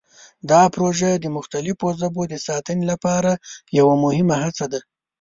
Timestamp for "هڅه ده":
4.43-4.79